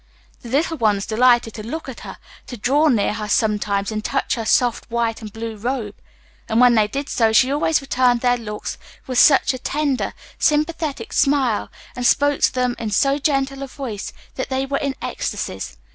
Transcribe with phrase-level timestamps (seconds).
[0.41, 2.17] The little ones delighted to look at her,
[2.47, 5.93] to draw near her sometimes and touch her soft white and blue robe.
[6.49, 11.13] And, when they did so, she always returned their looks with such a tender, sympathetic
[11.13, 15.77] smile, and spoke to them in so gentle a voice, that they were in ecstasies.